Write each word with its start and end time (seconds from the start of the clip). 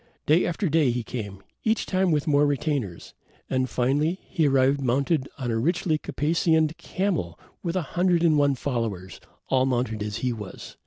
Day 0.25 0.47
after 0.47 0.67
day 0.67 0.89
he 0.89 1.03
came, 1.03 1.43
each 1.63 1.85
time 1.85 2.09
with 2.11 2.25
more 2.25 2.47
retainers, 2.47 3.13
and, 3.51 3.69
finally, 3.69 4.19
he 4.23 4.47
arrived 4.47 4.81
mounted 4.81 5.29
on 5.37 5.51
a 5.51 5.59
richly 5.59 5.99
caparisoned 5.99 6.75
camel 6.79 7.39
with 7.61 7.75
a 7.75 7.83
hundred 7.93 8.23
and 8.23 8.35
one 8.35 8.55
followers, 8.55 9.19
all 9.49 9.67
mounted 9.67 10.01
as 10.01 10.17
he 10.25 10.33
was. 10.33 10.75